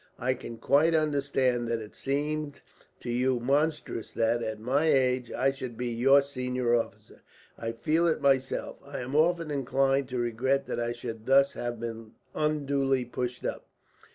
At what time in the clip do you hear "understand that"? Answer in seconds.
0.95-1.77